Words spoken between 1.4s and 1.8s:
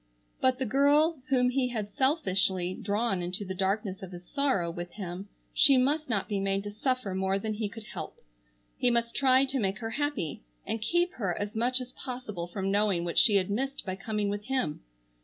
he